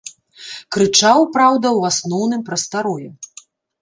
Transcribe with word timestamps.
Крычаў, 0.75 1.19
праўда, 1.35 1.67
у 1.81 1.85
асноўным 1.91 2.41
пра 2.49 2.57
старое. 2.65 3.09